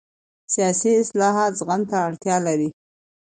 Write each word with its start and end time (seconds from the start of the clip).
سیاسي 0.53 0.91
اصلاحات 1.03 1.51
زغم 1.59 1.81
ته 1.89 1.95
اړتیا 2.07 2.37
لري 2.47 2.69